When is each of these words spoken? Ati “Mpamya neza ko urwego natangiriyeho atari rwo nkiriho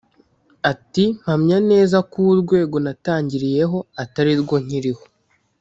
Ati 0.71 1.03
“Mpamya 1.21 1.57
neza 1.71 1.97
ko 2.11 2.17
urwego 2.33 2.75
natangiriyeho 2.85 3.77
atari 4.03 4.33
rwo 4.41 4.55
nkiriho 4.63 5.03